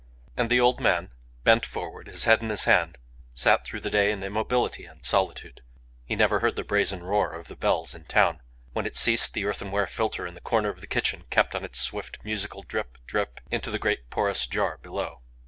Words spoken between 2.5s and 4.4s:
hand, sat through the day in